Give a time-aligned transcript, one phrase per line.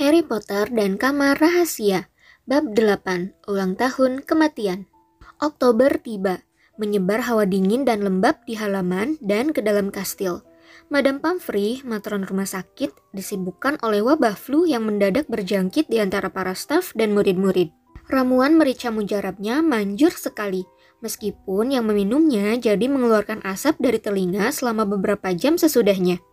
[0.00, 2.08] Harry Potter dan Kamar Rahasia
[2.48, 4.88] Bab 8 Ulang Tahun Kematian
[5.44, 6.40] Oktober tiba,
[6.80, 10.40] menyebar hawa dingin dan lembab di halaman dan ke dalam kastil.
[10.88, 16.56] Madam Pumphrey, matron rumah sakit, disibukkan oleh wabah flu yang mendadak berjangkit di antara para
[16.56, 17.68] staf dan murid-murid.
[18.08, 20.64] Ramuan merica mujarabnya manjur sekali,
[21.04, 26.24] meskipun yang meminumnya jadi mengeluarkan asap dari telinga selama beberapa jam sesudahnya.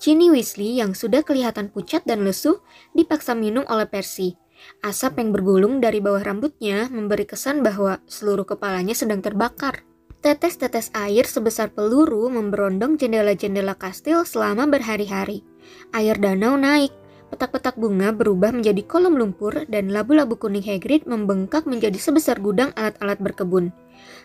[0.00, 2.64] Ginny Weasley yang sudah kelihatan pucat dan lesu
[2.96, 4.32] dipaksa minum oleh Percy.
[4.80, 9.84] Asap yang bergulung dari bawah rambutnya memberi kesan bahwa seluruh kepalanya sedang terbakar.
[10.24, 15.44] Tetes-tetes air sebesar peluru memberondong jendela-jendela kastil selama berhari-hari.
[15.92, 16.92] Air danau naik,
[17.28, 23.20] petak-petak bunga berubah menjadi kolom lumpur dan labu-labu kuning Hagrid membengkak menjadi sebesar gudang alat-alat
[23.20, 23.68] berkebun.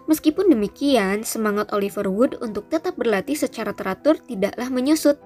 [0.08, 5.20] Meskipun demikian, semangat Oliver Wood untuk tetap berlatih secara teratur tidaklah menyusut.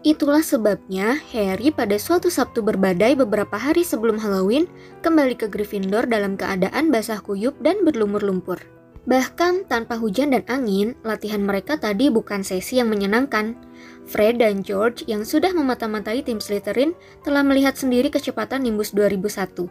[0.00, 4.64] Itulah sebabnya Harry pada suatu Sabtu berbadai beberapa hari sebelum Halloween
[5.04, 8.60] kembali ke Gryffindor dalam keadaan basah kuyup dan berlumur lumpur.
[9.08, 13.56] Bahkan tanpa hujan dan angin, latihan mereka tadi bukan sesi yang menyenangkan.
[14.04, 16.92] Fred dan George yang sudah memata-matai tim Slytherin
[17.24, 19.66] telah melihat sendiri kecepatan Nimbus 2001.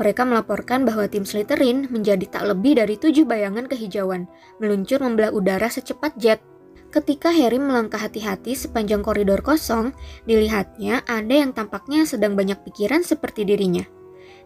[0.00, 4.24] Mereka melaporkan bahwa tim Slytherin menjadi tak lebih dari tujuh bayangan kehijauan,
[4.56, 6.40] meluncur membelah udara secepat jet.
[6.90, 9.94] Ketika Harry melangkah hati-hati sepanjang koridor kosong,
[10.26, 13.86] dilihatnya ada yang tampaknya sedang banyak pikiran seperti dirinya.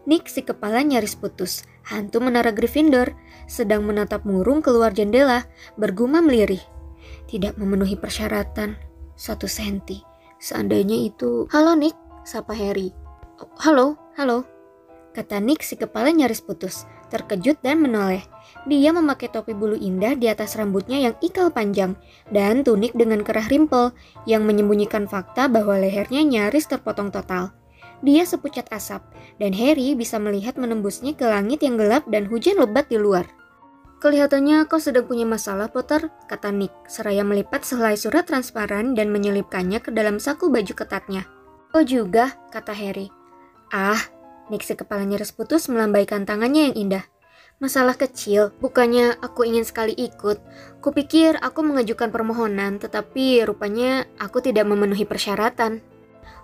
[0.05, 3.17] Nick si kepala nyaris putus, hantu menara Gryffindor,
[3.49, 6.61] sedang menatap murung keluar jendela, bergumam lirih.
[7.25, 8.77] Tidak memenuhi persyaratan,
[9.17, 10.05] satu senti.
[10.37, 11.49] Seandainya itu...
[11.49, 12.93] Halo Nick, sapa Harry.
[13.57, 14.45] Halo, halo.
[15.17, 18.21] Kata Nick si kepala nyaris putus, terkejut dan menoleh.
[18.65, 21.93] Dia memakai topi bulu indah di atas rambutnya yang ikal panjang,
[22.33, 23.93] dan tunik dengan kerah rimpel,
[24.25, 27.53] yang menyembunyikan fakta bahwa lehernya nyaris terpotong total.
[28.01, 29.05] Dia sepucat asap,
[29.37, 33.29] dan Harry bisa melihat menembusnya ke langit yang gelap dan hujan lebat di luar.
[34.01, 39.81] Kelihatannya kau sedang punya masalah, Potter, kata Nick, seraya melipat sehelai surat transparan dan menyelipkannya
[39.81, 41.25] ke dalam saku baju ketatnya.
[41.73, 43.09] Oh juga, kata Harry.
[43.73, 43.97] Ah,
[44.53, 47.05] Nick sekepalanya nyaris putus melambaikan tangannya yang indah.
[47.65, 50.37] Masalah kecil, bukannya aku ingin sekali ikut.
[50.85, 55.81] Kupikir aku mengajukan permohonan, tetapi rupanya aku tidak memenuhi persyaratan.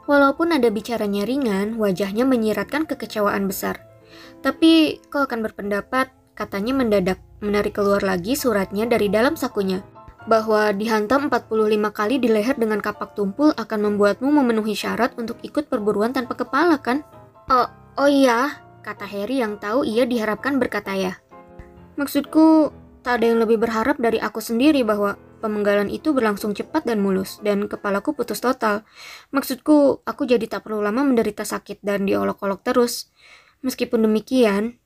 [0.09, 3.85] Walaupun ada bicaranya ringan, wajahnya menyiratkan kekecewaan besar.
[4.41, 9.85] Tapi kau akan berpendapat, katanya mendadak, menarik keluar lagi suratnya dari dalam sakunya.
[10.25, 11.53] Bahwa dihantam 45
[11.93, 16.81] kali di leher dengan kapak tumpul akan membuatmu memenuhi syarat untuk ikut perburuan tanpa kepala
[16.81, 17.05] kan?
[17.45, 17.69] Oh,
[18.01, 21.17] oh iya, kata Harry yang tahu ia diharapkan berkata ya.
[21.95, 22.73] Maksudku,
[23.05, 27.41] tak ada yang lebih berharap dari aku sendiri bahwa Pemenggalan itu berlangsung cepat dan mulus,
[27.41, 28.85] dan kepalaku putus total.
[29.33, 33.09] Maksudku, aku jadi tak perlu lama menderita sakit dan diolok-olok terus.
[33.65, 34.77] Meskipun demikian,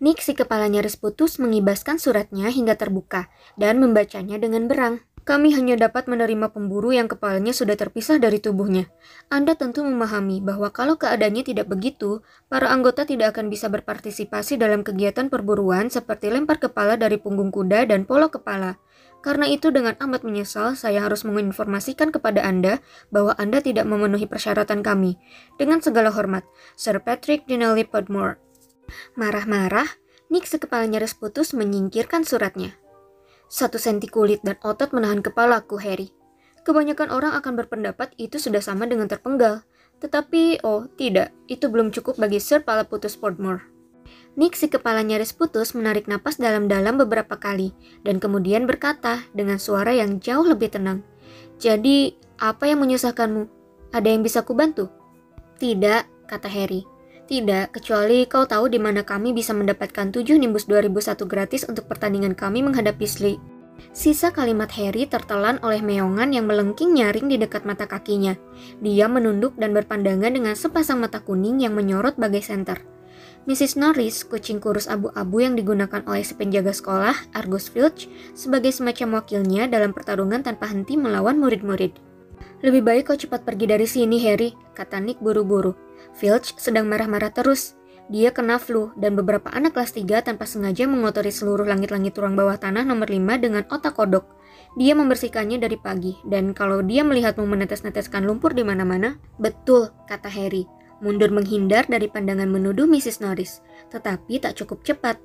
[0.00, 3.28] Nick si kepala nyaris putus mengibaskan suratnya hingga terbuka
[3.60, 5.04] dan membacanya dengan berang.
[5.24, 8.92] Kami hanya dapat menerima pemburu yang kepalanya sudah terpisah dari tubuhnya.
[9.32, 12.20] Anda tentu memahami bahwa kalau keadaannya tidak begitu,
[12.52, 17.88] para anggota tidak akan bisa berpartisipasi dalam kegiatan perburuan seperti lempar kepala dari punggung kuda
[17.88, 18.76] dan polo kepala.
[19.24, 24.84] Karena itu dengan amat menyesal saya harus menginformasikan kepada Anda bahwa Anda tidak memenuhi persyaratan
[24.84, 25.16] kami.
[25.56, 26.44] Dengan segala hormat,
[26.76, 28.36] Sir Patrick Dinelly Podmore.
[29.16, 29.88] Marah-marah,
[30.28, 31.16] Nick sekepala nyaris
[31.56, 32.83] menyingkirkan suratnya.
[33.54, 36.10] Satu senti kulit dan otot menahan kepalaku, Harry.
[36.66, 39.62] Kebanyakan orang akan berpendapat itu sudah sama dengan terpenggal.
[40.02, 43.62] Tetapi, oh tidak, itu belum cukup bagi Sir Palaputus Podmore.
[44.34, 47.70] Nick si kepala nyaris putus menarik napas dalam-dalam beberapa kali
[48.02, 51.06] dan kemudian berkata dengan suara yang jauh lebih tenang.
[51.62, 53.46] Jadi, apa yang menyusahkanmu?
[53.94, 54.90] Ada yang bisa kubantu?
[55.62, 56.82] Tidak, kata Harry.
[57.24, 62.36] Tidak, kecuali kau tahu di mana kami bisa mendapatkan 7 Nimbus 2001 gratis untuk pertandingan
[62.36, 63.40] kami menghadapi Sly.
[63.96, 68.36] Sisa kalimat Harry tertelan oleh meongan yang melengking nyaring di dekat mata kakinya.
[68.84, 72.84] Dia menunduk dan berpandangan dengan sepasang mata kuning yang menyorot bagai senter.
[73.48, 73.76] Mrs.
[73.76, 79.68] Norris, kucing kurus abu-abu yang digunakan oleh si penjaga sekolah, Argus Filch, sebagai semacam wakilnya
[79.68, 81.92] dalam pertarungan tanpa henti melawan murid-murid.
[82.64, 85.83] Lebih baik kau cepat pergi dari sini, Harry, kata Nick buru-buru.
[86.14, 87.74] Filch sedang marah-marah terus.
[88.12, 92.60] Dia kena flu dan beberapa anak kelas 3 tanpa sengaja mengotori seluruh langit-langit ruang bawah
[92.60, 94.28] tanah nomor 5 dengan otak kodok.
[94.78, 100.66] Dia membersihkannya dari pagi, dan kalau dia melihatmu menetes-neteskan lumpur di mana-mana, betul, kata Harry
[101.04, 103.20] mundur menghindar dari pandangan menuduh Mrs.
[103.20, 103.60] Norris,
[103.92, 105.20] tetapi tak cukup cepat.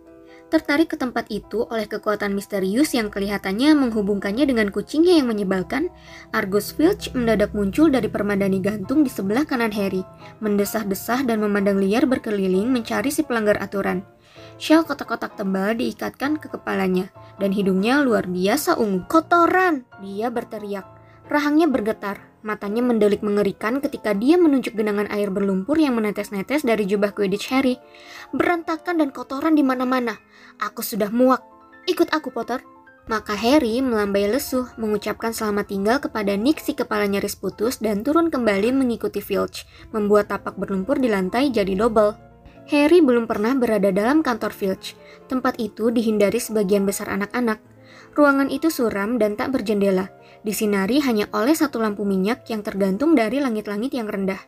[0.49, 5.93] Tertarik ke tempat itu oleh kekuatan misterius yang kelihatannya menghubungkannya dengan kucingnya yang menyebalkan,
[6.33, 10.01] Argus Filch mendadak muncul dari permadani gantung di sebelah kanan Harry,
[10.41, 14.01] mendesah-desah dan memandang liar berkeliling mencari si pelanggar aturan.
[14.57, 19.05] Shell kotak-kotak tebal diikatkan ke kepalanya, dan hidungnya luar biasa ungu.
[19.05, 19.85] Kotoran!
[20.01, 20.83] Dia berteriak.
[21.29, 27.11] Rahangnya bergetar, matanya mendelik mengerikan ketika dia menunjuk genangan air berlumpur yang menetes-netes dari jubah
[27.11, 27.75] Quidditch Harry.
[28.31, 30.17] Berantakan dan kotoran di mana-mana.
[30.59, 31.43] Aku sudah muak.
[31.89, 32.61] Ikut aku, Potter.
[33.09, 38.29] Maka Harry melambai lesuh, mengucapkan selamat tinggal kepada Nick si kepala nyaris putus dan turun
[38.29, 42.13] kembali mengikuti Filch, membuat tapak berlumpur di lantai jadi double.
[42.69, 44.93] Harry belum pernah berada dalam kantor Filch.
[45.25, 47.57] Tempat itu dihindari sebagian besar anak-anak.
[48.17, 50.09] Ruangan itu suram dan tak berjendela,
[50.41, 54.39] disinari hanya oleh satu lampu minyak yang tergantung dari langit-langit yang rendah.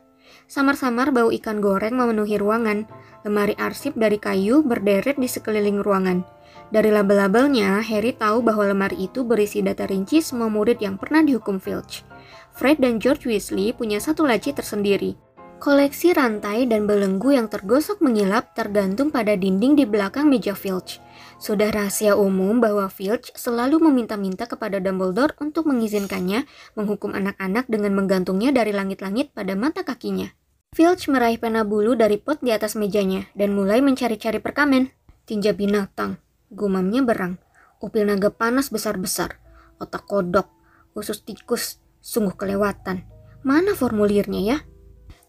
[0.48, 2.88] Samar-samar bau ikan goreng memenuhi ruangan,
[3.24, 6.24] lemari arsip dari kayu berderet di sekeliling ruangan.
[6.72, 11.60] Dari label-labelnya, Harry tahu bahwa lemari itu berisi data rinci semua murid yang pernah dihukum
[11.60, 12.08] Filch.
[12.56, 15.16] Fred dan George Weasley punya satu laci tersendiri.
[15.62, 21.04] Koleksi rantai dan belenggu yang tergosok mengilap tergantung pada dinding di belakang meja Filch.
[21.42, 26.46] Sudah rahasia umum bahwa Filch selalu meminta-minta kepada Dumbledore untuk mengizinkannya
[26.78, 30.30] menghukum anak-anak dengan menggantungnya dari langit-langit pada mata kakinya.
[30.78, 34.94] Filch meraih pena bulu dari pot di atas mejanya dan mulai mencari-cari perkamen.
[35.26, 36.22] Tinja binatang,
[36.54, 37.42] gumamnya berang,
[37.82, 39.42] upil naga panas besar-besar,
[39.82, 40.46] otak kodok,
[40.94, 43.02] usus tikus, sungguh kelewatan.
[43.42, 44.58] Mana formulirnya ya?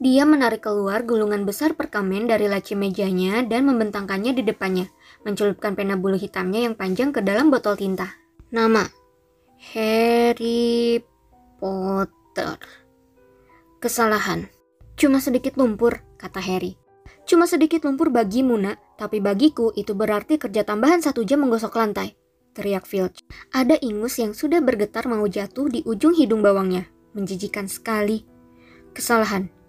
[0.02, 4.90] Dia menarik keluar gulungan besar perkamen dari laci mejanya dan membentangkannya di depannya,
[5.22, 8.10] mencelupkan pena bulu hitamnya yang panjang ke dalam botol tinta.
[8.50, 8.82] Nama
[9.70, 10.98] Harry
[11.62, 12.58] Potter.
[13.78, 14.50] Kesalahan.
[14.98, 16.74] Cuma sedikit lumpur, kata Harry.
[17.22, 22.18] Cuma sedikit lumpur bagimu, nak, tapi bagiku itu berarti kerja tambahan satu jam menggosok lantai.
[22.58, 23.22] Teriak Filch.
[23.54, 26.90] Ada ingus yang sudah bergetar mau jatuh di ujung hidung bawangnya.
[27.14, 28.26] Menjijikan sekali.
[28.90, 29.61] Kesalahan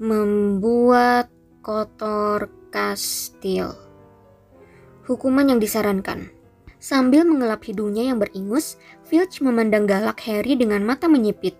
[0.00, 1.28] membuat
[1.60, 3.76] kotor kastil.
[5.04, 6.32] Hukuman yang disarankan.
[6.80, 11.52] Sambil mengelap hidungnya yang beringus, Filch memandang galak Harry dengan mata menyipit.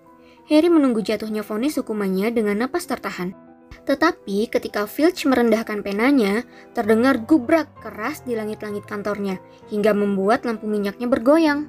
[0.48, 3.36] Harry menunggu jatuhnya vonis hukumannya dengan napas tertahan.
[3.84, 6.40] Tetapi ketika Filch merendahkan penanya,
[6.72, 9.36] terdengar gubrak keras di langit-langit kantornya,
[9.68, 11.68] hingga membuat lampu minyaknya bergoyang.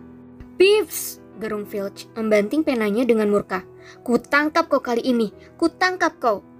[0.56, 1.20] Pips!
[1.36, 3.68] gerung Filch, membanting penanya dengan murka.
[4.08, 6.51] Kutangkap kau kali ini, kutangkap kau.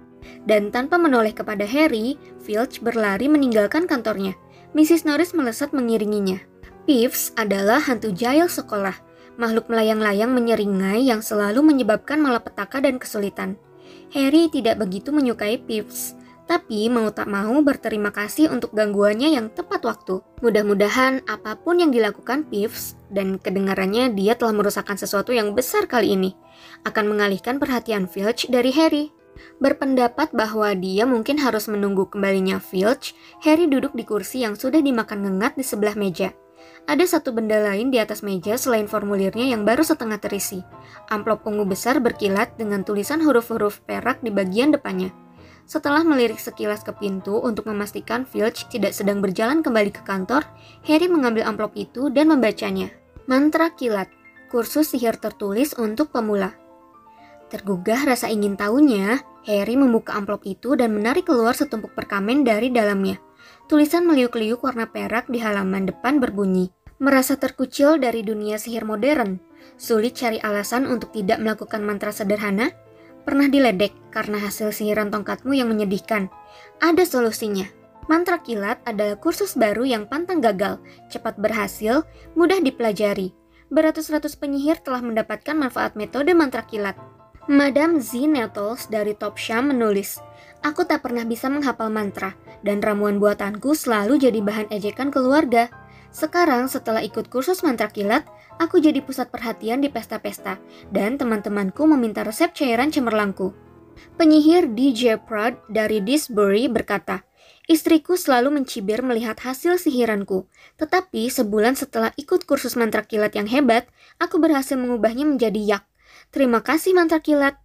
[0.44, 4.34] Dan tanpa menoleh kepada Harry, Filch berlari meninggalkan kantornya.
[4.72, 5.04] Mrs.
[5.04, 6.40] Norris melesat mengiringinya.
[6.82, 8.96] Peeves adalah hantu jahil sekolah,
[9.38, 13.54] makhluk melayang-layang menyeringai yang selalu menyebabkan malapetaka dan kesulitan.
[14.10, 19.86] Harry tidak begitu menyukai Peeves, tapi mau tak mau berterima kasih untuk gangguannya yang tepat
[19.86, 20.20] waktu.
[20.42, 26.18] Mudah-mudahan apa pun yang dilakukan Peeves dan kedengarannya dia telah merusakkan sesuatu yang besar kali
[26.18, 26.36] ini,
[26.84, 29.14] akan mengalihkan perhatian Filch dari Harry.
[29.58, 35.24] Berpendapat bahwa dia mungkin harus menunggu kembalinya Filch, Harry duduk di kursi yang sudah dimakan
[35.24, 36.34] ngengat di sebelah meja.
[36.82, 40.66] Ada satu benda lain di atas meja selain formulirnya yang baru setengah terisi.
[41.10, 45.14] Amplop ungu besar berkilat dengan tulisan huruf-huruf perak di bagian depannya.
[45.62, 50.42] Setelah melirik sekilas ke pintu untuk memastikan Filch tidak sedang berjalan kembali ke kantor,
[50.84, 52.90] Harry mengambil amplop itu dan membacanya.
[53.30, 54.10] Mantra kilat,
[54.50, 56.61] kursus sihir tertulis untuk pemula.
[57.52, 63.20] Tergugah rasa ingin tahunya, Harry membuka amplop itu dan menarik keluar setumpuk perkamen dari dalamnya.
[63.68, 69.42] Tulisan meliuk-liuk warna perak di halaman depan berbunyi, Merasa terkucil dari dunia sihir modern?
[69.74, 72.70] Sulit cari alasan untuk tidak melakukan mantra sederhana?
[73.26, 76.30] Pernah diledek karena hasil sihiran tongkatmu yang menyedihkan?
[76.78, 77.66] Ada solusinya.
[78.06, 80.78] Mantra kilat adalah kursus baru yang pantang gagal,
[81.10, 82.06] cepat berhasil,
[82.38, 83.34] mudah dipelajari.
[83.74, 86.94] Beratus-ratus penyihir telah mendapatkan manfaat metode mantra kilat.
[87.50, 88.30] Madam Z.
[88.30, 90.22] Nettles dari Top Sham menulis,
[90.62, 95.66] Aku tak pernah bisa menghafal mantra, dan ramuan buatanku selalu jadi bahan ejekan keluarga.
[96.14, 98.22] Sekarang setelah ikut kursus mantra kilat,
[98.62, 100.62] aku jadi pusat perhatian di pesta-pesta,
[100.94, 103.50] dan teman-temanku meminta resep cairan cemerlangku.
[104.14, 107.26] Penyihir DJ Prad dari Disbury berkata,
[107.66, 110.46] Istriku selalu mencibir melihat hasil sihiranku,
[110.78, 113.90] tetapi sebulan setelah ikut kursus mantra kilat yang hebat,
[114.22, 115.91] aku berhasil mengubahnya menjadi yak.
[116.32, 117.60] Terima kasih mantra kilat.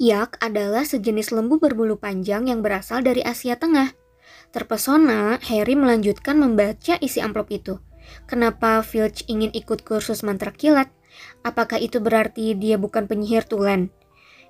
[0.00, 3.92] Yak adalah sejenis lembu berbulu panjang yang berasal dari Asia Tengah.
[4.56, 7.76] Terpesona, Harry melanjutkan membaca isi amplop itu.
[8.24, 10.88] Kenapa Filch ingin ikut kursus mantra kilat?
[11.44, 13.92] Apakah itu berarti dia bukan penyihir tulen?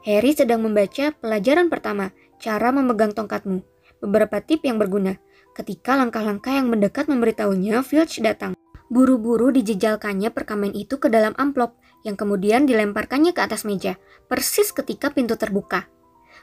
[0.07, 3.67] Harry sedang membaca pelajaran pertama, cara memegang tongkatmu.
[3.99, 5.19] Beberapa tip yang berguna.
[5.51, 8.55] ketika langkah-langkah yang mendekat memberitahunya Filch datang.
[8.87, 11.75] Buru-buru dijejalkannya perkamen itu ke dalam amplop
[12.07, 15.89] yang kemudian dilemparkannya ke atas meja, persis ketika pintu terbuka.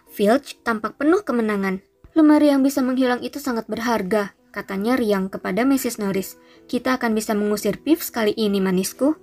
[0.07, 1.83] Filch tampak penuh kemenangan.
[2.17, 6.01] Lemari yang bisa menghilang itu sangat berharga, katanya riang kepada Mrs.
[6.01, 6.39] Norris.
[6.65, 9.13] Kita akan bisa mengusir Pips kali ini, manisku.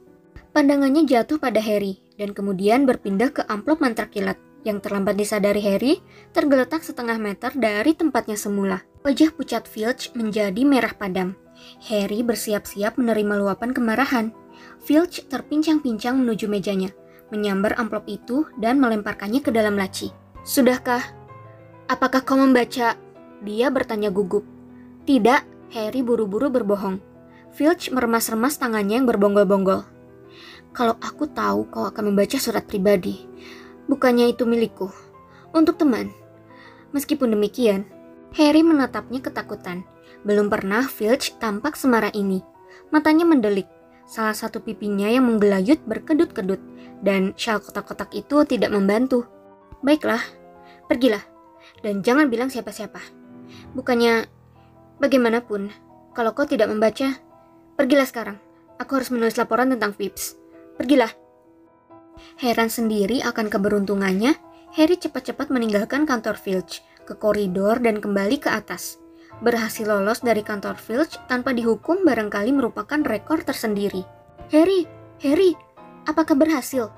[0.55, 4.39] Pandangannya jatuh pada Harry dan kemudian berpindah ke amplop mantra kilat.
[4.65, 6.01] Yang terlambat disadari Harry,
[6.33, 8.81] tergeletak setengah meter dari tempatnya semula.
[9.05, 11.37] Wajah pucat Filch menjadi merah padam.
[11.91, 14.33] Harry bersiap-siap menerima luapan kemarahan.
[14.85, 16.93] Filch terpincang-pincang menuju mejanya,
[17.33, 20.13] menyambar amplop itu dan melemparkannya ke dalam laci.
[20.45, 21.01] Sudahkah?
[21.89, 22.97] Apakah kau membaca?
[23.45, 24.45] Dia bertanya gugup.
[25.05, 25.41] Tidak,
[25.73, 27.01] Harry buru-buru berbohong.
[27.55, 29.85] Filch meremas-remas tangannya yang berbonggol-bonggol.
[30.75, 33.25] Kalau aku tahu kau akan membaca surat pribadi,
[33.87, 34.91] bukannya itu milikku,
[35.55, 36.11] untuk teman.
[36.91, 37.87] Meskipun demikian,
[38.35, 39.87] Harry menatapnya ketakutan.
[40.27, 42.43] Belum pernah Filch tampak semarah ini.
[42.91, 43.71] Matanya mendelik,
[44.05, 46.61] salah satu pipinya yang menggelayut berkedut-kedut,
[47.05, 49.29] dan syal kotak-kotak itu tidak membantu.
[49.85, 50.21] Baiklah,
[50.89, 51.21] pergilah,
[51.85, 53.01] dan jangan bilang siapa-siapa.
[53.77, 54.25] Bukannya,
[55.01, 55.69] bagaimanapun,
[56.17, 57.21] kalau kau tidak membaca,
[57.77, 58.39] pergilah sekarang.
[58.81, 60.35] Aku harus menulis laporan tentang Vips.
[60.75, 61.11] Pergilah.
[62.39, 64.35] Heran sendiri akan keberuntungannya,
[64.75, 69.04] Harry cepat-cepat meninggalkan kantor Filch, ke koridor dan kembali ke atas.
[69.43, 74.07] Berhasil lolos dari kantor Filch tanpa dihukum barangkali merupakan rekor tersendiri.
[74.55, 74.87] Harry,
[75.25, 75.57] Harry,
[76.07, 76.93] apakah berhasil?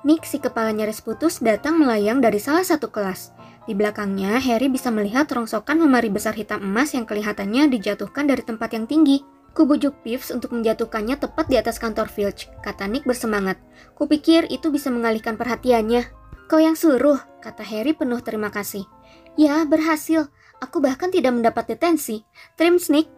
[0.00, 3.36] Nick, si kepala nyaris putus, datang melayang dari salah satu kelas.
[3.68, 8.72] Di belakangnya, Harry bisa melihat rongsokan lemari besar hitam emas yang kelihatannya dijatuhkan dari tempat
[8.72, 9.20] yang tinggi.
[9.52, 13.58] Kubujuk Pips untuk menjatuhkannya tepat di atas kantor Filch, kata Nick bersemangat.
[13.98, 16.06] Kupikir itu bisa mengalihkan perhatiannya.
[16.48, 18.86] Kau yang suruh, kata Harry penuh terima kasih.
[19.36, 20.32] Ya, berhasil.
[20.60, 22.22] Aku bahkan tidak mendapat detensi.
[22.54, 23.08] Trim Nick.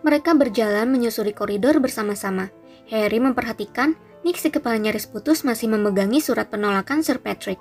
[0.00, 2.48] Mereka berjalan menyusuri koridor bersama-sama.
[2.88, 7.56] Harry memperhatikan Nick si kepala nyaris putus masih memegangi surat penolakan Sir Patrick.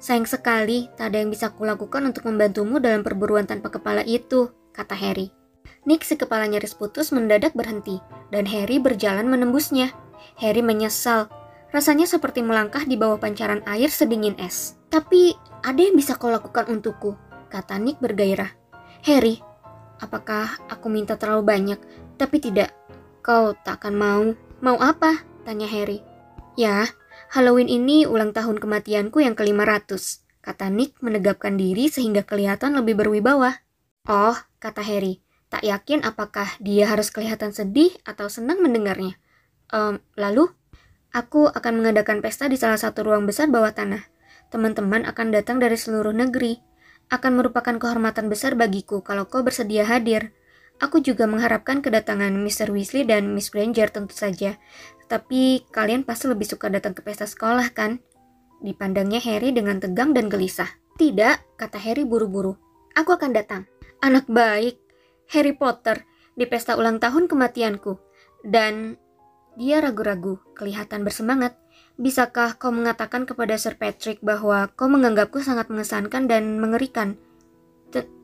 [0.00, 4.96] Sayang sekali, tak ada yang bisa kulakukan untuk membantumu dalam perburuan tanpa kepala itu, kata
[4.96, 5.28] Harry.
[5.84, 8.00] Nick si kepala nyaris putus mendadak berhenti,
[8.32, 9.92] dan Harry berjalan menembusnya.
[10.40, 11.28] Harry menyesal.
[11.72, 14.76] Rasanya seperti melangkah di bawah pancaran air sedingin es.
[14.88, 17.16] Tapi, ada yang bisa kau lakukan untukku,
[17.50, 18.54] kata Nick bergairah.
[19.04, 19.42] Harry,
[19.98, 21.80] apakah aku minta terlalu banyak?
[22.16, 22.70] Tapi tidak,
[23.20, 24.22] kau tak akan mau.
[24.62, 25.20] Mau apa?
[25.42, 26.00] Tanya Harry.
[26.54, 26.86] Ya,
[27.34, 29.90] Halloween ini ulang tahun kematianku yang ke-500,
[30.46, 33.60] kata Nick menegapkan diri sehingga kelihatan lebih berwibawa.
[34.08, 39.18] Oh, kata Harry, Tak yakin apakah dia harus kelihatan sedih atau senang mendengarnya.
[40.14, 40.46] Lalu,
[41.10, 44.06] aku akan mengadakan pesta di salah satu ruang besar bawah tanah.
[44.54, 46.62] Teman-teman akan datang dari seluruh negeri.
[47.10, 50.30] Akan merupakan kehormatan besar bagiku kalau kau bersedia hadir.
[50.80, 52.72] Aku juga mengharapkan kedatangan Mr.
[52.72, 54.56] Weasley dan Miss Granger tentu saja.
[55.10, 58.00] Tapi kalian pasti lebih suka datang ke pesta sekolah kan?
[58.62, 60.70] Dipandangnya Harry dengan tegang dan gelisah.
[60.96, 62.56] Tidak, kata Harry buru-buru.
[62.94, 63.66] Aku akan datang.
[64.00, 64.80] Anak baik,
[65.34, 66.06] Harry Potter
[66.38, 67.98] di pesta ulang tahun kematianku.
[68.40, 68.96] Dan
[69.58, 71.58] dia ragu-ragu, kelihatan bersemangat.
[71.98, 77.18] Bisakah kau mengatakan kepada Sir Patrick bahwa kau menganggapku sangat mengesankan dan mengerikan?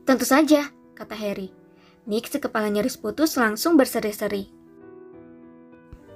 [0.07, 1.51] Tentu saja, kata Harry.
[2.07, 4.47] Nick, sekepala nyaris putus, langsung berseri-seri.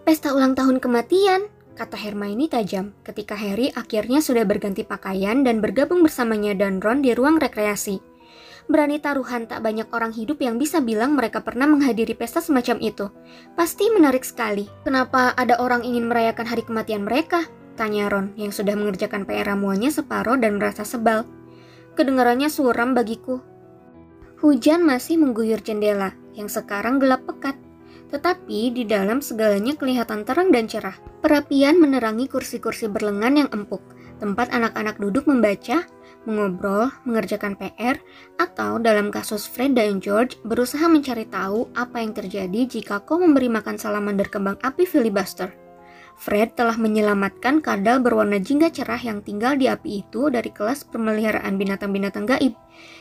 [0.08, 6.01] Pesta ulang tahun kematian, kata Hermione tajam ketika Harry akhirnya sudah berganti pakaian dan bergabung
[6.01, 8.10] bersamanya dan Ron di ruang rekreasi.
[8.69, 13.09] Berani taruhan tak banyak orang hidup yang bisa bilang mereka pernah menghadiri pesta semacam itu.
[13.57, 14.69] Pasti menarik sekali.
[14.85, 17.47] Kenapa ada orang ingin merayakan hari kematian mereka?
[17.79, 21.25] Tanya Ron yang sudah mengerjakan PR ramuannya separuh dan merasa sebal.
[21.97, 23.41] Kedengarannya suram bagiku.
[24.41, 27.57] Hujan masih mengguyur jendela yang sekarang gelap pekat.
[28.11, 30.97] Tetapi di dalam segalanya kelihatan terang dan cerah.
[31.23, 33.79] Perapian menerangi kursi-kursi berlengan yang empuk,
[34.21, 35.81] tempat anak-anak duduk membaca
[36.29, 37.97] mengobrol, mengerjakan PR,
[38.37, 43.49] atau dalam kasus Fred dan George berusaha mencari tahu apa yang terjadi jika kau memberi
[43.49, 45.49] makan salamander kembang api filibuster.
[46.21, 51.57] Fred telah menyelamatkan kadal berwarna jingga cerah yang tinggal di api itu dari kelas pemeliharaan
[51.57, 52.53] binatang-binatang gaib.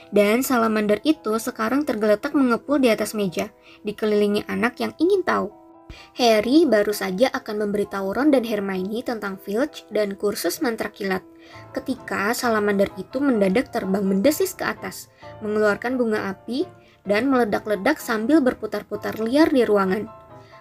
[0.08, 3.52] Dan salamander itu sekarang tergeletak mengepul di atas meja,
[3.84, 5.59] dikelilingi anak yang ingin tahu.
[6.16, 11.22] Harry baru saja akan memberitahu Ron dan Hermione tentang Filch dan kursus mantra kilat
[11.74, 15.10] ketika salamander itu mendadak terbang mendesis ke atas,
[15.42, 16.66] mengeluarkan bunga api,
[17.06, 20.06] dan meledak-ledak sambil berputar-putar liar di ruangan.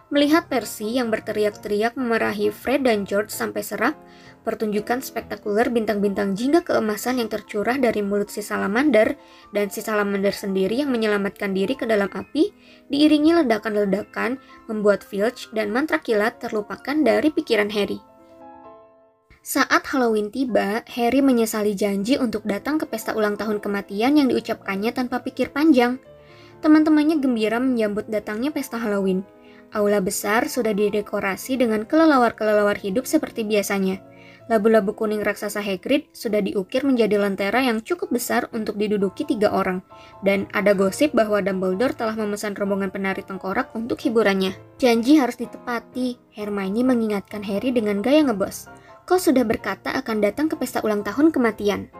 [0.10, 3.94] Melihat Percy yang berteriak-teriak memarahi Fred dan George sampai serak,
[4.40, 9.20] Pertunjukan spektakuler bintang-bintang jingga keemasan yang tercurah dari mulut si salamander
[9.52, 12.56] dan si salamander sendiri yang menyelamatkan diri ke dalam api
[12.88, 14.40] diiringi ledakan-ledakan
[14.72, 18.00] membuat Filch dan mantra kilat terlupakan dari pikiran Harry.
[19.44, 24.96] Saat Halloween tiba, Harry menyesali janji untuk datang ke pesta ulang tahun kematian yang diucapkannya
[24.96, 26.00] tanpa pikir panjang.
[26.60, 29.24] Teman-temannya gembira menyambut datangnya pesta Halloween.
[29.72, 34.09] Aula besar sudah didekorasi dengan kelelawar-kelelawar hidup seperti biasanya.
[34.50, 39.86] Labu-labu kuning raksasa Hagrid sudah diukir menjadi lentera yang cukup besar untuk diduduki tiga orang.
[40.26, 44.58] Dan ada gosip bahwa Dumbledore telah memesan rombongan penari tengkorak untuk hiburannya.
[44.82, 48.74] Janji harus ditepati, Hermione mengingatkan Harry dengan gaya ngebos.
[49.06, 51.94] Kau sudah berkata akan datang ke pesta ulang tahun kematian.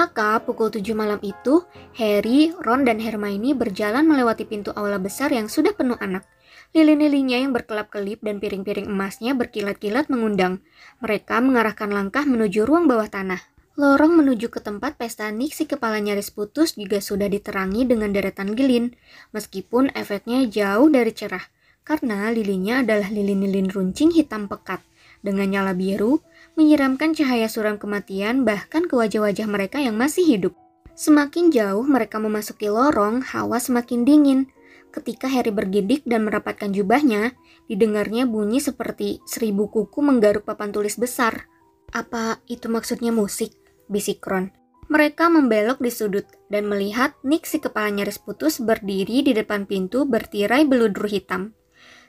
[0.00, 1.68] Maka pukul 7 malam itu,
[2.00, 6.24] Harry, Ron, dan Hermione berjalan melewati pintu aula besar yang sudah penuh anak.
[6.70, 10.62] Lilin-lilinnya yang berkelap-kelip dan piring-piring emasnya berkilat-kilat mengundang.
[11.02, 13.42] Mereka mengarahkan langkah menuju ruang bawah tanah.
[13.74, 18.94] Lorong menuju ke tempat pesta Nixie kepala nyaris putus juga sudah diterangi dengan deretan lilin,
[19.34, 21.42] meskipun efeknya jauh dari cerah,
[21.82, 24.84] karena lilinnya adalah lilin-lilin runcing hitam pekat,
[25.26, 26.20] dengan nyala biru,
[26.54, 30.52] menyiramkan cahaya suram kematian bahkan ke wajah-wajah mereka yang masih hidup.
[30.92, 34.52] Semakin jauh mereka memasuki lorong, hawa semakin dingin,
[34.90, 37.38] Ketika Harry bergidik dan merapatkan jubahnya,
[37.70, 41.46] didengarnya bunyi seperti seribu kuku menggaruk papan tulis besar.
[41.94, 43.54] Apa itu maksudnya musik?
[43.86, 44.50] Bisik Ron.
[44.90, 50.02] Mereka membelok di sudut dan melihat Nick si kepala nyaris putus berdiri di depan pintu
[50.02, 51.54] bertirai beludur hitam.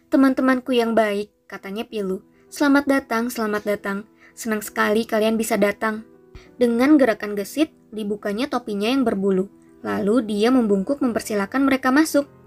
[0.09, 2.25] Teman-temanku yang baik, katanya Pilu.
[2.49, 3.97] Selamat datang, selamat datang.
[4.33, 6.01] Senang sekali kalian bisa datang.
[6.57, 9.45] Dengan gerakan gesit, dibukanya topinya yang berbulu.
[9.85, 12.40] Lalu dia membungkuk mempersilahkan mereka masuk.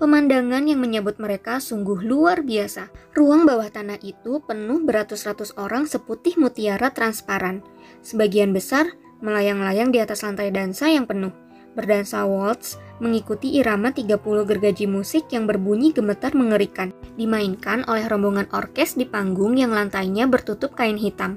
[0.00, 2.88] Pemandangan yang menyambut mereka sungguh luar biasa.
[3.12, 7.60] Ruang bawah tanah itu penuh beratus-ratus orang seputih mutiara transparan.
[8.00, 8.88] Sebagian besar
[9.20, 11.36] melayang-layang di atas lantai dansa yang penuh.
[11.76, 14.16] Berdansa waltz mengikuti irama 30
[14.48, 16.96] gergaji musik yang berbunyi gemetar mengerikan.
[17.20, 21.36] Dimainkan oleh rombongan orkes di panggung yang lantainya bertutup kain hitam.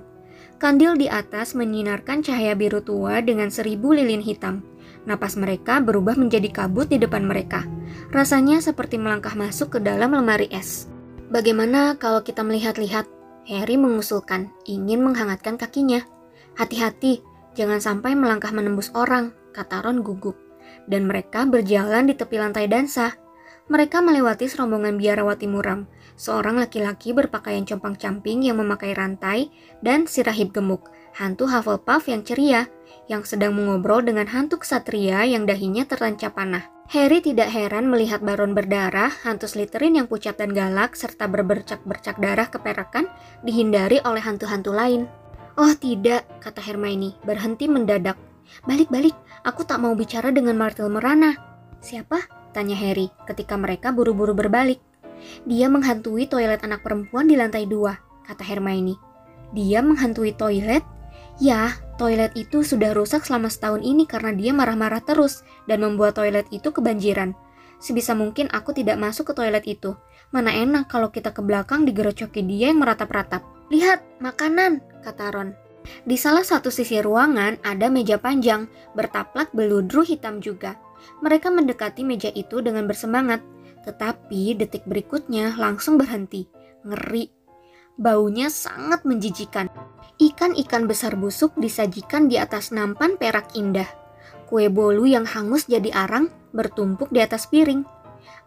[0.55, 4.63] Kandil di atas menyinarkan cahaya biru tua dengan seribu lilin hitam.
[5.03, 7.67] Napas mereka berubah menjadi kabut di depan mereka.
[8.15, 10.87] Rasanya seperti melangkah masuk ke dalam lemari es.
[11.27, 13.09] Bagaimana kalau kita melihat-lihat?
[13.43, 16.07] Harry mengusulkan, ingin menghangatkan kakinya.
[16.55, 17.19] Hati-hati,
[17.59, 20.39] jangan sampai melangkah menembus orang, kata Ron gugup.
[20.87, 23.19] Dan mereka berjalan di tepi lantai dansa.
[23.67, 29.51] Mereka melewati serombongan biarawati muram, seorang laki-laki berpakaian compang-camping yang memakai rantai,
[29.83, 32.67] dan si rahib gemuk, hantu Hufflepuff yang ceria,
[33.05, 36.65] yang sedang mengobrol dengan hantu ksatria yang dahinya tertancap panah.
[36.91, 42.45] Harry tidak heran melihat Baron berdarah, hantu Slytherin yang pucat dan galak, serta berbercak-bercak darah
[42.51, 43.07] keperakan
[43.41, 45.07] dihindari oleh hantu-hantu lain.
[45.55, 48.19] Oh tidak, kata Hermione, berhenti mendadak.
[48.67, 49.15] Balik-balik,
[49.47, 51.33] aku tak mau bicara dengan Martel Merana.
[51.79, 52.19] Siapa?
[52.53, 54.77] Tanya Harry ketika mereka buru-buru berbalik.
[55.47, 57.95] Dia menghantui toilet anak perempuan di lantai dua,
[58.27, 58.99] kata Hermione.
[59.55, 60.83] Dia menghantui toilet?
[61.41, 66.45] Ya, toilet itu sudah rusak selama setahun ini karena dia marah-marah terus dan membuat toilet
[66.53, 67.33] itu kebanjiran.
[67.81, 69.97] Sebisa mungkin aku tidak masuk ke toilet itu.
[70.29, 73.43] Mana enak kalau kita ke belakang digerocoki dia yang meratap-ratap.
[73.73, 75.49] Lihat, makanan, kata Ron.
[76.07, 80.79] Di salah satu sisi ruangan ada meja panjang, bertaplak beludru hitam juga.
[81.19, 83.43] Mereka mendekati meja itu dengan bersemangat,
[83.83, 86.47] tetapi detik berikutnya langsung berhenti.
[86.87, 87.42] Ngeri.
[87.93, 89.69] Baunya sangat menjijikan.
[90.17, 93.85] Ikan-ikan besar busuk disajikan di atas nampan perak indah.
[94.49, 97.85] Kue bolu yang hangus jadi arang bertumpuk di atas piring.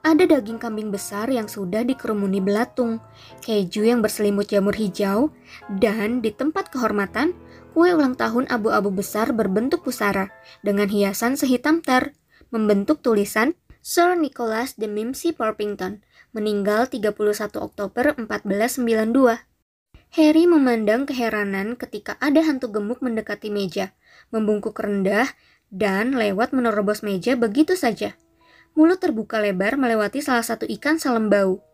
[0.06, 3.02] Ada daging kambing besar yang sudah dikerumuni belatung,
[3.42, 5.34] keju yang berselimut jamur hijau,
[5.66, 7.34] dan di tempat kehormatan,
[7.74, 10.30] kue ulang tahun abu-abu besar berbentuk pusara
[10.62, 12.14] dengan hiasan sehitam ter,
[12.54, 16.02] membentuk tulisan Sir Nicholas de Mimsy Porpington,
[16.36, 17.16] meninggal 31
[17.64, 19.40] Oktober 1492.
[20.12, 23.96] Harry memandang keheranan ketika ada hantu gemuk mendekati meja,
[24.28, 25.32] membungkuk rendah,
[25.72, 28.12] dan lewat menerobos meja begitu saja.
[28.76, 31.64] Mulut terbuka lebar melewati salah satu ikan salembau.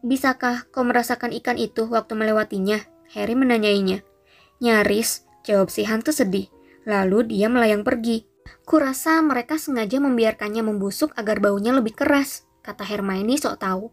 [0.00, 2.80] Bisakah kau merasakan ikan itu waktu melewatinya?
[3.12, 4.00] Harry menanyainya.
[4.64, 6.48] Nyaris, jawab si hantu sedih.
[6.88, 8.24] Lalu dia melayang pergi.
[8.64, 13.92] Kurasa mereka sengaja membiarkannya membusuk agar baunya lebih keras, kata Hermione sok tahu.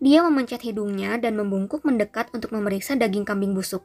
[0.00, 3.84] Dia memencet hidungnya dan membungkuk mendekat untuk memeriksa daging kambing busuk.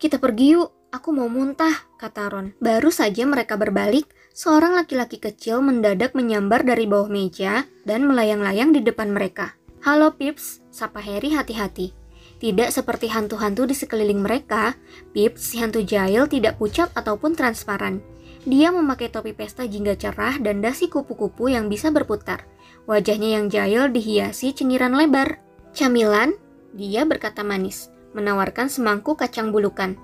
[0.00, 2.46] Kita pergi yuk, aku mau muntah, kata Ron.
[2.56, 8.80] Baru saja mereka berbalik, seorang laki-laki kecil mendadak menyambar dari bawah meja dan melayang-layang di
[8.80, 9.60] depan mereka.
[9.84, 11.92] Halo Pips, sapa Harry hati-hati.
[12.40, 14.72] Tidak seperti hantu-hantu di sekeliling mereka,
[15.12, 18.00] Pips si hantu jahil tidak pucat ataupun transparan.
[18.48, 22.48] Dia memakai topi pesta jingga cerah dan dasi kupu-kupu yang bisa berputar.
[22.88, 25.40] Wajahnya yang jahil dihiasi cengiran lebar.
[25.76, 26.34] Camilan,
[26.74, 29.94] dia berkata manis, menawarkan semangkuk kacang bulukan.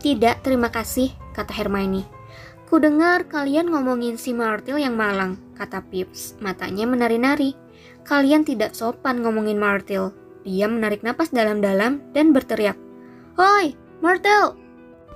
[0.00, 2.06] Tidak, terima kasih, kata Hermione.
[2.70, 7.58] Kudengar kalian ngomongin si Martil yang malang, kata Pips, matanya menari-nari.
[8.06, 10.14] Kalian tidak sopan ngomongin Martil.
[10.46, 12.78] Dia menarik napas dalam-dalam dan berteriak,
[13.36, 14.56] Hoi, Martel!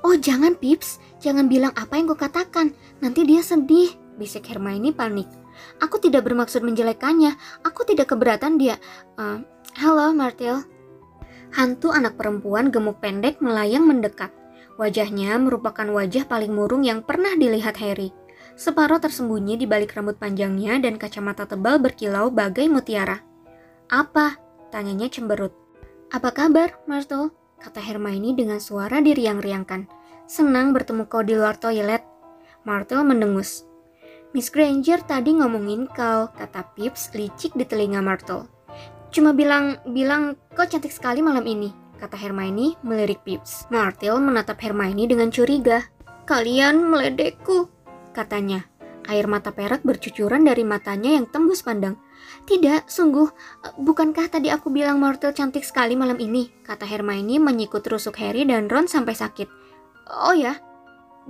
[0.05, 5.44] Oh jangan Pips, jangan bilang apa yang kau katakan, nanti dia sedih, bisik Hermione panik.
[5.83, 7.37] Aku tidak bermaksud menjelekannya,
[7.67, 8.81] aku tidak keberatan dia.
[9.19, 9.43] Uh,
[9.79, 10.63] halo Martel.
[11.55, 14.35] Hantu anak perempuan gemuk pendek melayang mendekat.
[14.75, 18.11] Wajahnya merupakan wajah paling murung yang pernah dilihat Harry.
[18.55, 23.23] Separuh tersembunyi di balik rambut panjangnya dan kacamata tebal berkilau bagai mutiara.
[23.91, 24.39] Apa?
[24.75, 25.55] Tanyanya cemberut.
[26.11, 27.31] Apa kabar, Myrtle?
[27.59, 29.87] Kata Hermione dengan suara diriang-riangkan.
[30.27, 32.03] Senang bertemu kau di luar toilet.
[32.67, 33.67] Myrtle mendengus.
[34.35, 38.51] Miss Granger tadi ngomongin kau, kata Pips licik di telinga Myrtle.
[39.15, 41.71] Cuma bilang, bilang kau cantik sekali malam ini,
[42.03, 43.71] kata Hermione melirik Pips.
[43.71, 45.87] Myrtle menatap Hermione dengan curiga.
[46.27, 47.71] Kalian meledekku,
[48.11, 48.67] katanya.
[49.07, 51.95] Air mata perak bercucuran dari matanya yang tembus pandang.
[52.43, 53.31] Tidak, sungguh,
[53.79, 56.51] bukankah tadi aku bilang Myrtle cantik sekali malam ini?
[56.67, 59.47] Kata Hermione menyikut rusuk Harry dan Ron sampai sakit.
[60.11, 60.59] Oh ya,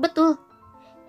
[0.01, 0.41] betul.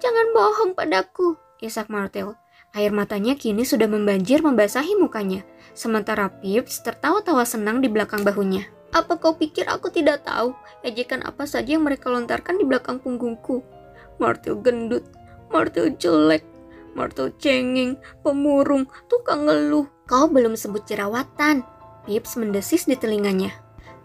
[0.03, 2.37] Jangan bohong padaku, isak Myrtle.
[2.77, 5.41] Air matanya kini sudah membanjir membasahi mukanya.
[5.73, 8.69] Sementara Pips tertawa-tawa senang di belakang bahunya.
[8.93, 13.65] Apa kau pikir aku tidak tahu ejekan apa saja yang mereka lontarkan di belakang punggungku?
[14.21, 15.03] Myrtle gendut,
[15.51, 16.45] Myrtle jelek,
[16.95, 21.65] Myrtle cengeng, pemurung, tukang ngeluh, Kau belum sebut jerawatan.
[22.05, 23.49] Pips mendesis di telinganya.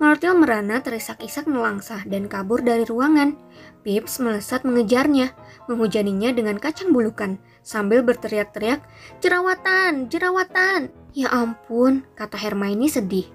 [0.01, 3.37] Martel merana terisak-isak melangsa dan kabur dari ruangan.
[3.85, 5.37] Pips melesat mengejarnya,
[5.69, 8.83] menghujaninya dengan kacang bulukan, sambil berteriak-teriak,
[9.21, 10.09] Jerawatan!
[10.09, 10.93] Jerawatan!
[11.13, 13.27] Ya ampun, kata Hermione sedih.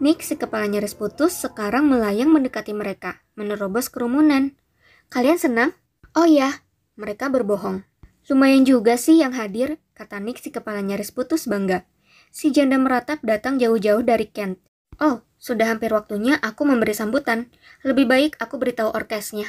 [0.00, 4.56] Nick si kepala nyaris putus sekarang melayang mendekati mereka, menerobos kerumunan.
[5.12, 5.76] Kalian senang?
[6.16, 6.64] Oh ya,
[6.96, 7.84] mereka berbohong.
[8.32, 11.84] Lumayan juga sih yang hadir, kata Nick si kepala nyaris putus bangga.
[12.32, 14.62] Si janda meratap datang jauh-jauh dari Kent.
[15.02, 17.50] Oh, sudah hampir waktunya aku memberi sambutan.
[17.82, 19.48] Lebih baik aku beritahu orkesnya.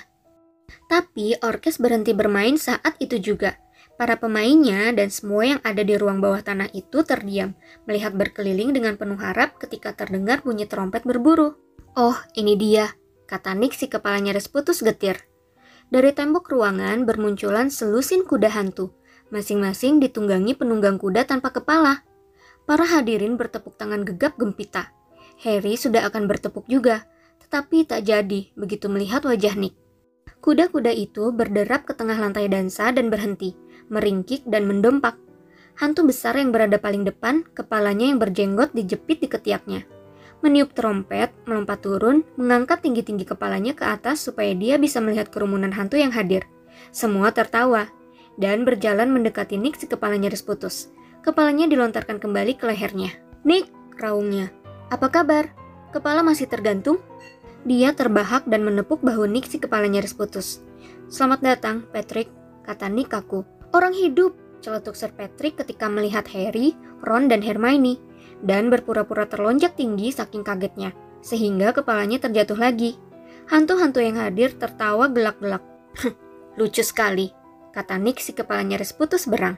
[0.87, 3.59] Tapi orkes berhenti bermain saat itu juga.
[4.01, 7.53] Para pemainnya dan semua yang ada di ruang bawah tanah itu terdiam,
[7.85, 11.53] melihat berkeliling dengan penuh harap ketika terdengar bunyi trompet berburu.
[11.93, 12.97] Oh, ini dia,
[13.29, 15.21] kata Nick si kepalanya nyaris putus getir.
[15.93, 18.89] Dari tembok ruangan bermunculan selusin kuda hantu,
[19.29, 22.01] masing-masing ditunggangi penunggang kuda tanpa kepala.
[22.65, 24.89] Para hadirin bertepuk tangan gegap gempita.
[25.45, 27.05] Harry sudah akan bertepuk juga,
[27.45, 29.77] tetapi tak jadi begitu melihat wajah Nick.
[30.41, 33.53] Kuda-kuda itu berderap ke tengah lantai dansa dan berhenti,
[33.91, 35.19] meringkik dan mendompak.
[35.75, 39.83] Hantu besar yang berada paling depan, kepalanya yang berjenggot dijepit di ketiaknya.
[40.41, 46.01] Meniup trompet, melompat turun, mengangkat tinggi-tinggi kepalanya ke atas supaya dia bisa melihat kerumunan hantu
[46.01, 46.49] yang hadir.
[46.89, 47.91] Semua tertawa,
[48.41, 50.89] dan berjalan mendekati Nick si kepala nyaris putus.
[51.21, 53.13] Kepalanya dilontarkan kembali ke lehernya.
[53.45, 53.69] Nick,
[54.01, 54.49] raungnya.
[54.89, 55.53] Apa kabar?
[55.93, 56.97] Kepala masih tergantung?
[57.61, 60.65] Dia terbahak dan menepuk bahu Nick si kepala nyaris putus.
[61.05, 62.33] Selamat datang, Patrick,
[62.65, 63.60] kata Nick kaku.
[63.71, 66.75] Orang hidup, celetuk Sir Patrick ketika melihat Harry,
[67.07, 67.95] Ron, dan Hermione,
[68.43, 70.91] dan berpura-pura terlonjak tinggi saking kagetnya,
[71.23, 72.99] sehingga kepalanya terjatuh lagi.
[73.47, 75.63] Hantu-hantu yang hadir tertawa gelak-gelak.
[76.59, 77.31] Lucu sekali,
[77.71, 79.55] kata Nick si kepala nyaris putus berang.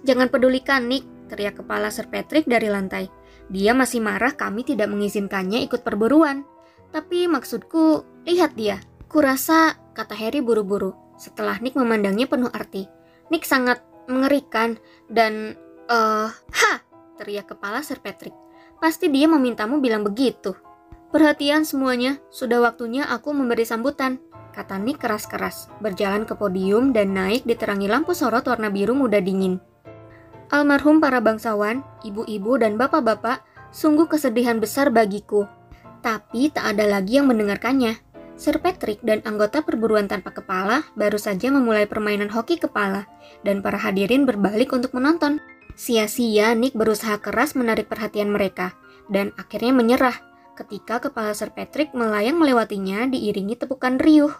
[0.00, 3.12] Jangan pedulikan, Nick, teriak kepala Sir Patrick dari lantai.
[3.52, 6.48] Dia masih marah kami tidak mengizinkannya ikut perburuan.
[6.88, 8.80] Tapi maksudku, lihat dia.
[9.12, 13.01] Kurasa, kata Harry buru-buru, setelah Nick memandangnya penuh arti.
[13.32, 13.80] Nick sangat
[14.12, 14.76] mengerikan
[15.08, 15.56] dan,
[15.88, 16.72] eh, ha!
[17.16, 18.36] teriak kepala Sir Patrick.
[18.76, 20.52] Pasti dia memintamu bilang begitu.
[21.08, 24.20] Perhatian semuanya, sudah waktunya aku memberi sambutan
[24.52, 29.58] kata Nick keras-keras, berjalan ke podium dan naik diterangi lampu sorot warna biru muda dingin.
[30.52, 33.40] Almarhum para bangsawan, ibu-ibu dan bapak-bapak,
[33.72, 35.48] sungguh kesedihan besar bagiku.
[36.04, 38.11] Tapi tak ada lagi yang mendengarkannya.
[38.42, 43.06] Sir Patrick dan anggota perburuan tanpa kepala baru saja memulai permainan hoki kepala,
[43.46, 45.38] dan para hadirin berbalik untuk menonton.
[45.78, 48.74] Sia-sia Nick berusaha keras menarik perhatian mereka,
[49.06, 50.18] dan akhirnya menyerah
[50.58, 54.34] ketika kepala Sir Patrick melayang melewatinya diiringi tepukan riuh.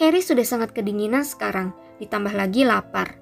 [0.00, 3.20] Harry sudah sangat kedinginan sekarang, ditambah lagi lapar.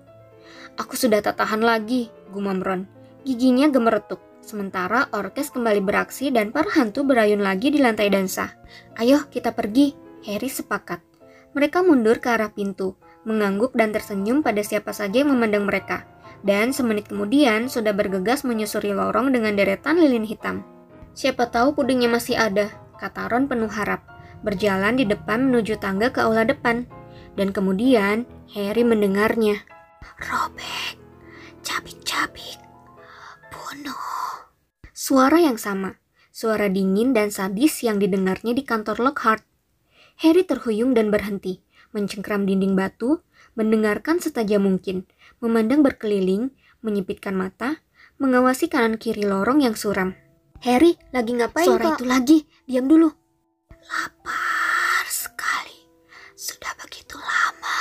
[0.79, 2.87] Aku sudah tak tahan lagi, gumam Ron.
[3.27, 8.57] Giginya gemeretuk, Sementara orkes kembali beraksi dan para hantu berayun lagi di lantai dansa.
[8.97, 9.93] Ayo kita pergi,
[10.25, 11.05] Harry sepakat.
[11.53, 12.97] Mereka mundur ke arah pintu,
[13.29, 16.09] mengangguk dan tersenyum pada siapa saja yang memandang mereka.
[16.41, 20.65] Dan semenit kemudian sudah bergegas menyusuri lorong dengan deretan lilin hitam.
[21.13, 24.01] Siapa tahu pudingnya masih ada, kata Ron penuh harap,
[24.41, 26.89] berjalan di depan menuju tangga ke aula depan.
[27.37, 28.25] Dan kemudian
[28.57, 29.61] Harry mendengarnya.
[30.25, 30.97] Robek,
[31.61, 32.57] cabik-cabik,
[33.53, 34.28] bunuh.
[35.09, 35.97] Suara yang sama,
[36.29, 39.41] suara dingin dan sadis yang didengarnya di kantor Lockhart.
[40.21, 41.65] Harry terhuyung dan berhenti,
[41.97, 43.25] mencengkram dinding batu,
[43.57, 45.09] mendengarkan setajam mungkin,
[45.41, 46.53] memandang berkeliling,
[46.85, 47.81] menyipitkan mata,
[48.21, 50.13] mengawasi kanan kiri lorong yang suram.
[50.61, 51.97] Harry, lagi ngapain Suara kok?
[51.97, 53.09] itu lagi, diam dulu.
[53.73, 55.89] Lapar sekali,
[56.37, 57.81] sudah begitu lama.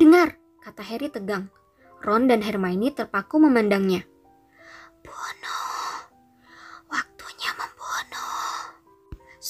[0.00, 1.52] Dengar, kata Harry tegang.
[2.00, 4.08] Ron dan Hermione terpaku memandangnya.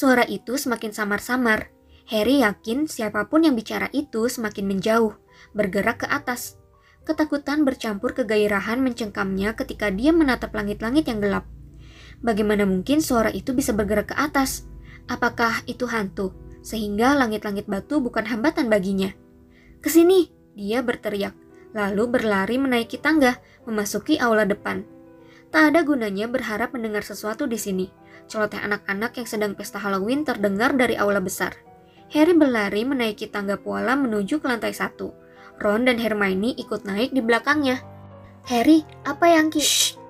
[0.03, 1.71] Suara itu semakin samar-samar.
[2.11, 5.15] Harry yakin siapa pun yang bicara itu semakin menjauh,
[5.55, 6.59] bergerak ke atas.
[7.07, 11.47] Ketakutan bercampur kegairahan mencengkamnya ketika dia menatap langit-langit yang gelap.
[12.19, 14.67] Bagaimana mungkin suara itu bisa bergerak ke atas?
[15.07, 16.35] Apakah itu hantu?
[16.67, 19.15] Sehingga langit-langit batu bukan hambatan baginya.
[19.79, 21.39] Ke sini, dia berteriak,
[21.79, 23.39] lalu berlari menaiki tangga,
[23.71, 24.83] memasuki aula depan.
[25.55, 28.02] Tak ada gunanya berharap mendengar sesuatu di sini.
[28.31, 31.55] Celoteh anak-anak yang sedang pesta Halloween terdengar dari aula besar.
[32.13, 35.17] Harry berlari menaiki tangga puala menuju ke lantai satu.
[35.63, 37.81] Ron dan Hermione ikut naik di belakangnya.
[38.51, 39.63] Harry, apa yang ki...
[39.63, 40.03] Shh,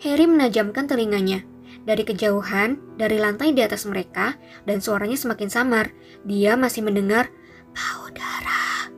[0.00, 1.44] Harry menajamkan telinganya.
[1.84, 5.92] Dari kejauhan, dari lantai di atas mereka, dan suaranya semakin samar,
[6.24, 7.28] dia masih mendengar
[7.72, 8.88] bau darah,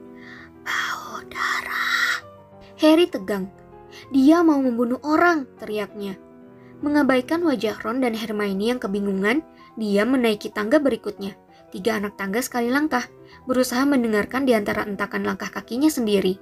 [0.63, 2.23] bau darah.
[2.79, 3.51] Harry tegang.
[4.11, 6.19] Dia mau membunuh orang, teriaknya.
[6.83, 9.47] Mengabaikan wajah Ron dan Hermione yang kebingungan,
[9.79, 11.39] dia menaiki tangga berikutnya.
[11.71, 13.07] Tiga anak tangga sekali langkah,
[13.47, 16.37] berusaha mendengarkan di antara entakan langkah kakinya sendiri.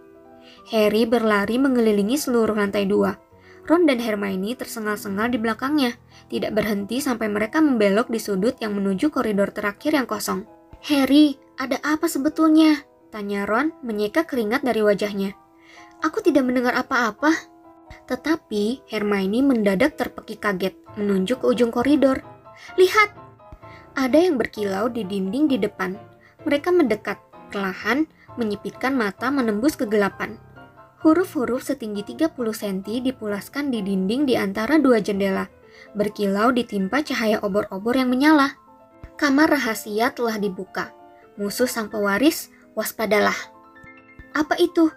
[0.73, 3.21] Harry berlari mengelilingi seluruh lantai dua.
[3.69, 5.95] Ron dan Hermione tersengal-sengal di belakangnya,
[6.33, 10.49] tidak berhenti sampai mereka membelok di sudut yang menuju koridor terakhir yang kosong.
[10.89, 12.81] Harry, ada apa sebetulnya?
[13.13, 15.37] Tanya Ron menyeka keringat dari wajahnya.
[16.01, 17.50] Aku tidak mendengar apa-apa.
[18.07, 22.23] Tetapi Hermione mendadak terpekik kaget, menunjuk ke ujung koridor.
[22.77, 23.15] Lihat!
[23.99, 25.99] Ada yang berkilau di dinding di depan.
[26.47, 27.19] Mereka mendekat,
[27.51, 28.07] perlahan,
[28.39, 30.39] menyipitkan mata menembus kegelapan.
[31.01, 35.49] Huruf-huruf setinggi 30 cm dipulaskan di dinding di antara dua jendela,
[35.97, 38.55] berkilau ditimpa cahaya obor-obor yang menyala.
[39.17, 40.93] Kamar rahasia telah dibuka.
[41.41, 43.37] Musuh sang pewaris, waspadalah.
[44.37, 44.93] Apa itu?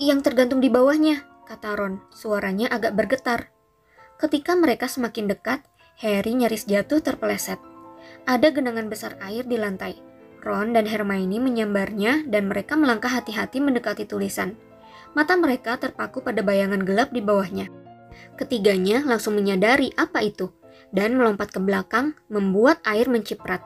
[0.00, 2.00] Yang tergantung di bawahnya, kata Ron.
[2.10, 3.52] Suaranya agak bergetar.
[4.18, 5.60] Ketika mereka semakin dekat,
[6.00, 7.60] Harry nyaris jatuh terpeleset.
[8.24, 10.00] Ada genangan besar air di lantai.
[10.44, 14.56] Ron dan Hermione menyambarnya dan mereka melangkah hati-hati mendekati tulisan.
[15.16, 17.70] Mata mereka terpaku pada bayangan gelap di bawahnya.
[18.36, 20.52] Ketiganya langsung menyadari apa itu
[20.90, 23.62] dan melompat ke belakang membuat air menciprat.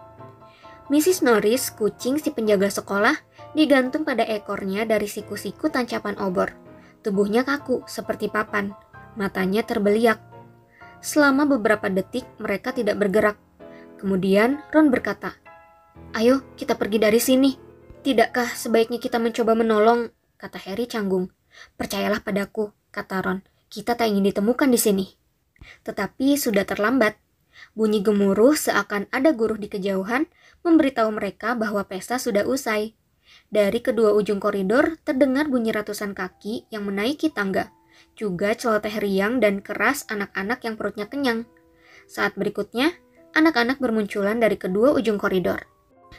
[0.88, 1.20] Mrs.
[1.20, 3.12] Norris, kucing si penjaga sekolah,
[3.52, 6.67] digantung pada ekornya dari siku-siku tancapan obor.
[7.02, 8.74] Tubuhnya kaku seperti papan,
[9.14, 10.18] matanya terbeliak.
[10.98, 13.38] Selama beberapa detik mereka tidak bergerak.
[13.98, 15.38] Kemudian Ron berkata,
[16.14, 17.54] "Ayo, kita pergi dari sini.
[18.02, 21.34] Tidakkah sebaiknya kita mencoba menolong?" kata Harry canggung.
[21.74, 25.06] Percayalah padaku, kata Ron, kita tak ingin ditemukan di sini.
[25.82, 27.18] Tetapi sudah terlambat.
[27.74, 30.30] Bunyi gemuruh seakan ada guru di kejauhan
[30.62, 32.94] memberitahu mereka bahwa pesta sudah usai.
[33.48, 37.72] Dari kedua ujung koridor terdengar bunyi ratusan kaki yang menaiki tangga,
[38.12, 41.48] juga celoteh riang dan keras anak-anak yang perutnya kenyang.
[42.04, 42.92] Saat berikutnya,
[43.32, 45.64] anak-anak bermunculan dari kedua ujung koridor.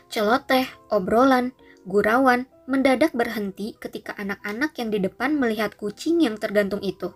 [0.09, 1.53] Celoteh, obrolan,
[1.85, 7.13] gurauan, mendadak berhenti ketika anak-anak yang di depan melihat kucing yang tergantung itu.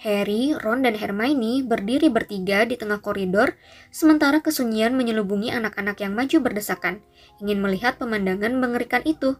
[0.00, 3.60] Harry, Ron, dan Hermione berdiri bertiga di tengah koridor,
[3.92, 7.04] sementara kesunyian menyelubungi anak-anak yang maju berdesakan,
[7.36, 9.36] ingin melihat pemandangan mengerikan itu.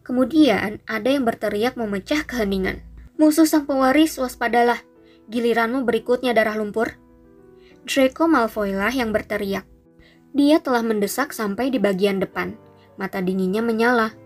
[0.00, 2.80] Kemudian, ada yang berteriak memecah keheningan.
[3.20, 4.80] Musuh sang pewaris, waspadalah.
[5.28, 6.96] Giliranmu berikutnya darah lumpur.
[7.84, 9.68] Draco Malfoy lah yang berteriak.
[10.32, 12.56] Dia telah mendesak sampai di bagian depan.
[12.96, 14.16] Mata dinginnya menyala.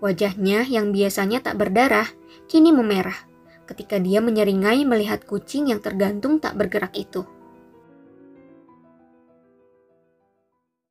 [0.00, 2.08] Wajahnya yang biasanya tak berdarah,
[2.48, 3.29] kini memerah
[3.70, 7.22] ketika dia menyeringai melihat kucing yang tergantung tak bergerak itu.